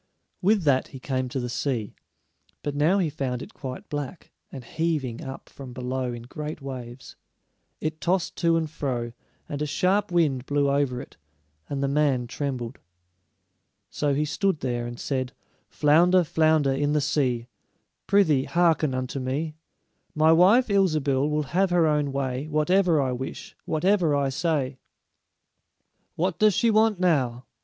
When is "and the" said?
11.69-11.87